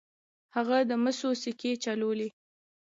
[0.55, 2.29] هغه د مسو سکې چلولې.